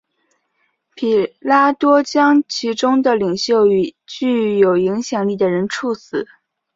[0.95, 6.27] 彼拉多将其中的领袖与具有影响力的人处死。